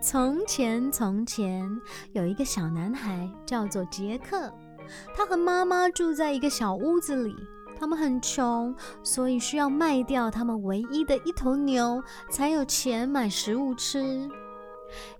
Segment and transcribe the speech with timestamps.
[0.00, 1.68] 从前，从前
[2.12, 4.50] 有一个小男孩，叫做杰克。
[5.14, 7.34] 他和妈妈住在一个小屋子里。
[7.78, 8.74] 他们很穷，
[9.04, 14.28] 所以需要卖掉他们唯一的一头牛，才有钱买食物吃。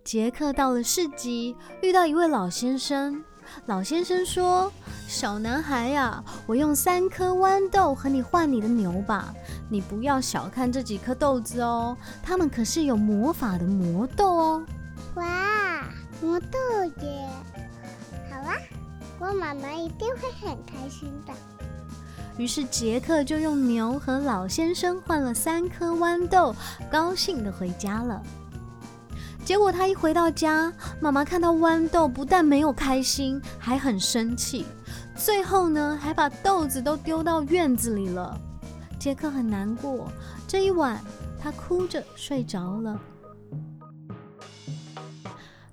[0.03, 3.23] 杰克到了市集，遇到一位老先生。
[3.67, 4.73] 老先生说
[5.07, 9.34] ：“小男孩呀，我用三颗豌豆和你换你的牛吧。
[9.69, 14.66] 你不要小看这几颗豆子哦，它们可是有魔法的魔豆哦。”
[15.16, 15.84] 哇，
[16.21, 16.59] 魔豆
[17.02, 17.29] 耶！
[18.30, 18.55] 好啊，
[19.19, 21.33] 我妈妈一定会很开心的。
[22.37, 26.55] 于是杰克就用牛和老先生换了三颗豌豆，
[26.88, 28.23] 高兴的回家了。
[29.48, 30.70] 结果他一回到家，
[31.01, 34.66] 妈妈看到豌豆，不但没有开心，还很生气。
[35.16, 38.38] 最后呢，还把豆子都丢到院子里了。
[39.01, 40.12] 杰克很难过，
[40.47, 41.02] 这一晚
[41.41, 43.01] 他哭着睡着了。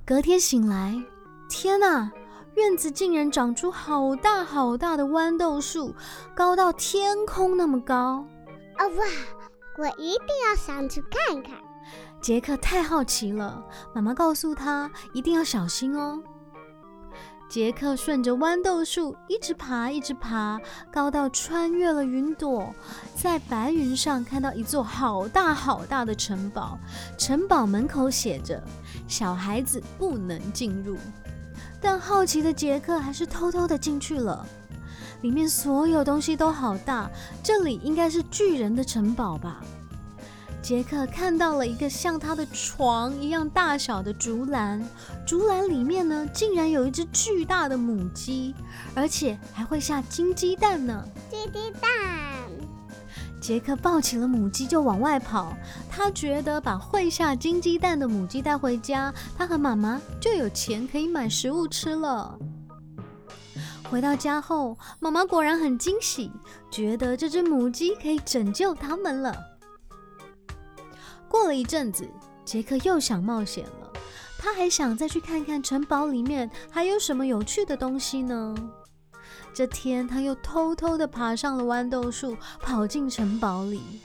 [0.06, 0.98] 隔天醒来，
[1.50, 2.09] 天哪！
[2.53, 5.94] 院子竟然长出好大好大的豌豆树，
[6.34, 8.26] 高到天空那么高！
[8.78, 9.06] 啊哇！
[9.78, 11.52] 我一定要上去看看。
[12.22, 16.22] 杰克太好奇了，妈妈告诉他一定要小心哦。
[17.47, 20.59] 杰克顺着豌豆树一直爬，一直爬，
[20.91, 22.73] 高到穿越了云朵，
[23.16, 26.78] 在白云上看到一座好大好大的城堡，
[27.19, 28.61] 城堡门口写着
[29.08, 30.97] “小孩子不能进入”。
[31.80, 34.44] 但好奇的杰克还是偷偷的进去了。
[35.22, 37.09] 里面所有东西都好大，
[37.44, 39.61] 这里应该是巨人的城堡吧？
[40.66, 44.84] 杰克看到了一个像他的床一样大小的竹篮，
[45.24, 48.56] 竹篮里面呢，竟然有一只巨大的母鸡，
[48.96, 51.08] 而且还会下金鸡蛋呢。
[51.30, 51.92] 金鸡蛋。
[53.40, 55.56] 杰克抱起了母鸡就往外跑，
[55.88, 62.40] 他觉得把会下金鸡蛋的母鸡带回家，他和妈妈就有钱可以买食物吃了。
[63.88, 66.31] 回到家后，妈妈果然很惊喜，
[66.72, 69.52] 觉得这只母鸡可以拯救他们了。
[71.35, 72.09] 过了一阵子，
[72.46, 73.91] 杰克又想冒险了，
[74.38, 78.56] 他还想再去看看城堡里面还有什么有趣的东西呢。
[79.53, 84.00] 这天，他又偷偷地爬上了豌豆树，跑进城堡里。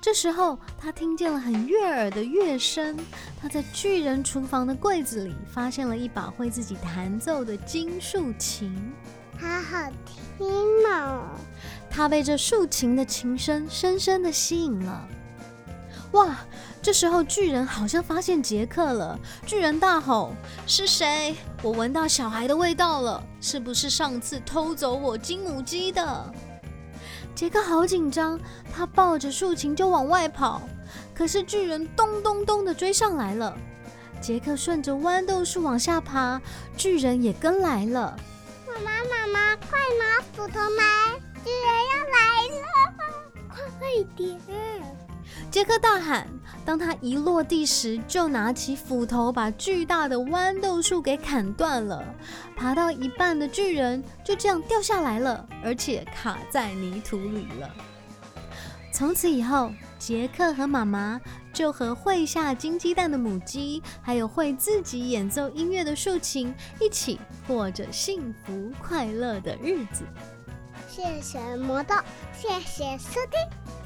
[0.00, 2.96] 这时候，他听见了很悦耳的乐声。
[3.42, 8.72] 他在巨人厨房的柜子里发现了一把会自己弹奏的金竖琴，
[9.40, 10.46] 好好听
[10.88, 11.24] 哦！
[11.90, 15.08] 他被这竖琴的琴声深深地吸引了。
[16.14, 16.36] 哇！
[16.80, 20.34] 这时候巨人好像发现杰克了，巨人大吼
[20.66, 21.34] ：“是谁？
[21.62, 26.32] 我闻到小孩的味道了，是不是上次偷走我金母鸡的？”
[27.34, 28.38] 杰克好紧张，
[28.72, 30.62] 他抱着竖琴就往外跑，
[31.14, 33.56] 可是巨人咚咚咚的追上来了。
[34.20, 36.40] 杰克顺着豌豆树往下爬，
[36.76, 38.16] 巨人也跟来了。
[38.68, 41.18] 妈妈，妈妈，快拿斧头来！
[41.44, 42.18] 巨人要来
[42.60, 42.93] 了，
[43.78, 44.38] 快点！
[45.50, 46.28] 杰克大喊。
[46.64, 52.02] 当他一落地时，就拿起斧头把巨大的豌豆树给砍断了。
[52.56, 57.70] 爬到一半的巨人就这样掉下来了，而且卡在泥土里了。
[58.90, 61.20] 从此以后，杰克和妈妈
[61.52, 70.04] 就和会下金鸡蛋的母鸡，还有会自己演奏音乐的竖琴，一起过着幸福快乐的日子。
[70.88, 71.94] 谢谢魔豆，
[72.32, 73.83] 谢谢收听。